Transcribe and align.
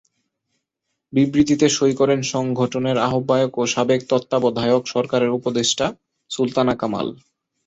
বিবৃতিতে 1.13 1.67
সই 1.69 1.93
করেন 1.95 2.19
সংগঠনের 2.33 2.97
আহ্বায়ক 3.07 3.53
ও 3.57 3.73
সাবেক 3.73 4.01
তত্ত্বাবধায়ক 4.09 4.83
সরকারের 4.93 5.31
উপদেষ্টা 5.31 5.85
সুলতানা 6.31 6.75
কামাল। 6.75 7.07